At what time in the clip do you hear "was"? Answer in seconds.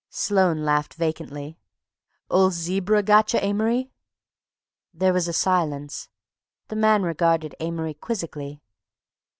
5.13-5.27